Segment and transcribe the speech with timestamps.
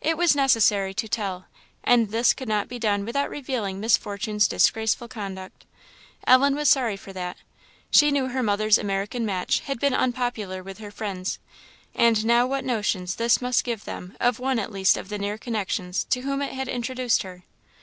[0.00, 1.44] It was necessary to tell;
[1.84, 5.66] and this could not be done without revealing Miss Fortune's disgraceful conduct.
[6.26, 7.36] Ellen was sorry for that.
[7.90, 11.38] She knew her mother's American match had been unpopular with her friends,
[11.94, 15.36] and now what notions this must give them of one at least of the near
[15.36, 17.42] connections to whom it had introduced her!